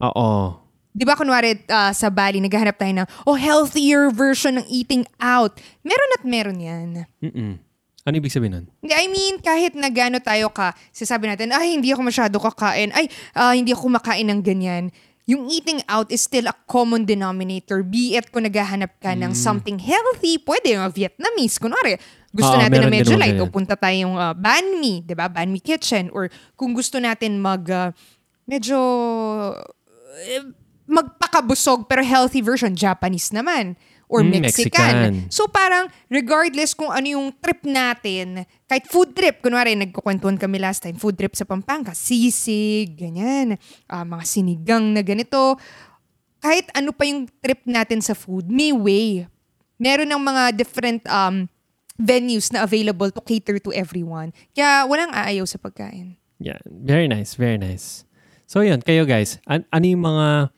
[0.00, 0.56] Oo.
[0.96, 5.60] Di ba kunwari ah, sa Bali, naghahanap tayo ng, oh, healthier version ng eating out.
[5.84, 7.04] Meron at meron yan.
[7.20, 7.60] Mm-mm.
[8.06, 8.66] Ano ibig sabihin nun?
[8.88, 12.96] I mean, kahit na gaano tayo ka, sasabi natin, ay, hindi ako masyado kakain.
[12.96, 14.88] Ay, ah, hindi ako kumakain ng ganyan.
[15.26, 17.82] Yung eating out is still a common denominator.
[17.82, 21.58] Be it kung naghahanap ka ng something healthy, pwede yung Vietnamese.
[21.58, 21.98] Kunwari,
[22.30, 25.26] gusto Oo, natin na medyo light, o punta tayong uh, banh mi, di ba?
[25.26, 26.08] Banh mi kitchen.
[26.14, 27.90] Or kung gusto natin mag, ah,
[28.46, 28.78] medyo,
[30.30, 30.46] eh,
[30.86, 33.74] magpakabusog pero healthy version, Japanese naman.
[34.06, 34.70] or Mm, Mexican.
[34.70, 35.12] Mexican.
[35.34, 40.86] So parang regardless kung ano yung trip natin, kahit food trip, kunwari nagkukwentuhan kami last
[40.86, 43.58] time, food trip sa Pampanga, sisig, ganyan,
[43.90, 45.58] ah, mga sinigang na ganito,
[46.38, 49.26] kahit ano pa yung trip natin sa food, may way.
[49.74, 51.50] Meron ng mga different um,
[51.98, 54.30] venues na available to cater to everyone.
[54.54, 56.14] Kaya walang aayaw sa pagkain.
[56.38, 58.06] Yeah, very nice, very nice.
[58.46, 60.54] So yun, kayo guys, an- ano yung mga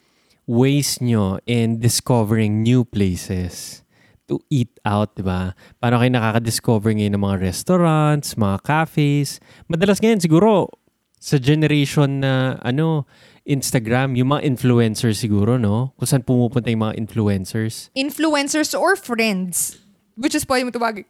[0.49, 3.85] ways nyo in discovering new places
[4.29, 5.53] to eat out, di ba?
[5.77, 9.45] Paano kayo nakaka-discover ngayon ng mga restaurants, mga cafes?
[9.69, 10.73] Madalas ngayon siguro
[11.21, 13.05] sa generation na ano,
[13.49, 15.93] Instagram, yung mga influencers siguro, no?
[15.97, 17.89] Kung saan pumupunta yung mga influencers.
[17.97, 19.81] Influencers or friends,
[20.17, 21.05] which is pwede mo tawagin.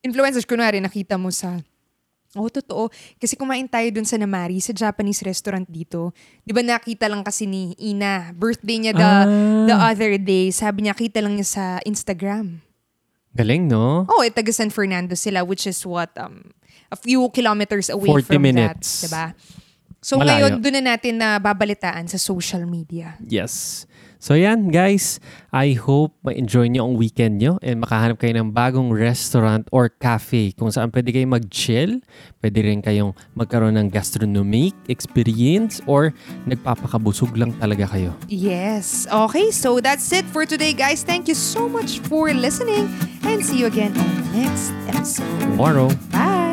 [0.00, 1.60] Influencers, kunwari, nakita mo sa
[2.38, 2.86] Oo, totoo.
[3.18, 6.14] Kasi kumain tayo dun sa Namari, sa Japanese restaurant dito.
[6.46, 9.26] Di ba nakita lang kasi ni Ina, birthday niya the, Ah.
[9.66, 10.54] the other day.
[10.54, 12.62] Sabi niya, kita lang niya sa Instagram.
[13.34, 14.06] Galing, no?
[14.06, 16.54] Oh, eh, taga San Fernando sila, which is what, um,
[16.86, 19.02] a few kilometers away 40 from minutes.
[19.02, 19.10] that.
[19.10, 19.26] Diba?
[20.00, 20.54] So Malayo.
[20.54, 23.18] ngayon, doon na natin na babalitaan sa social media.
[23.20, 23.84] Yes.
[24.20, 25.16] So yan guys,
[25.48, 30.52] I hope ma-enjoy nyo ang weekend nyo and makahanap kayo ng bagong restaurant or cafe
[30.52, 32.04] kung saan pwede kayo mag-chill,
[32.44, 36.12] pwede rin kayong magkaroon ng gastronomic experience or
[36.44, 38.12] nagpapakabusog lang talaga kayo.
[38.28, 39.08] Yes.
[39.08, 41.00] Okay, so that's it for today, guys.
[41.00, 42.92] Thank you so much for listening
[43.24, 45.32] and see you again on the next episode.
[45.40, 45.88] Tomorrow.
[46.12, 46.49] Bye!